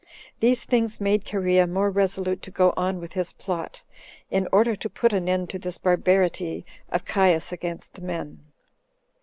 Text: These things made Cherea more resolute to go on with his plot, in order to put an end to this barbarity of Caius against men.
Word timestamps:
These 0.39 0.63
things 0.63 0.99
made 0.99 1.25
Cherea 1.25 1.67
more 1.67 1.91
resolute 1.91 2.41
to 2.41 2.49
go 2.49 2.73
on 2.75 2.99
with 2.99 3.13
his 3.13 3.33
plot, 3.33 3.83
in 4.31 4.47
order 4.51 4.75
to 4.75 4.89
put 4.89 5.13
an 5.13 5.29
end 5.29 5.51
to 5.51 5.59
this 5.59 5.77
barbarity 5.77 6.65
of 6.89 7.05
Caius 7.05 7.51
against 7.51 8.01
men. 8.01 8.39